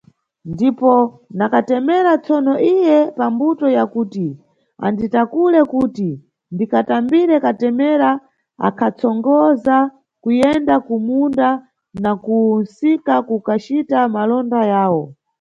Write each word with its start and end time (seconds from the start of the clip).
Ndipo 0.53 0.93
na 1.37 1.45
katemera, 1.53 2.11
tsono 2.25 2.53
iye 2.73 2.97
pa 3.17 3.25
mbuto 3.33 3.65
ya 3.77 3.83
kuti 3.93 4.27
anditakule 4.85 5.59
kuti 5.73 6.09
ndikatambire 6.53 7.35
katemera, 7.45 8.09
akhatsogoza 8.67 9.77
kuyenda 10.23 10.75
ku 10.85 10.95
munda 11.05 11.49
na 12.03 12.11
ku 12.23 12.35
msika 12.61 13.15
kukacita 13.27 13.99
malonda 14.15 14.59
yawo. 14.73 15.03